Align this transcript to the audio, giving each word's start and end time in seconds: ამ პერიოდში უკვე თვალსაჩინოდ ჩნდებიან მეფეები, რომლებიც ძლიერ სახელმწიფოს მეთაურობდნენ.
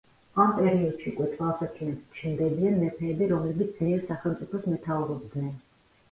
ამ 0.43 0.51
პერიოდში 0.59 1.09
უკვე 1.09 1.25
თვალსაჩინოდ 1.33 2.15
ჩნდებიან 2.19 2.79
მეფეები, 2.83 3.27
რომლებიც 3.33 3.69
ძლიერ 3.81 4.01
სახელმწიფოს 4.07 4.65
მეთაურობდნენ. 4.71 5.53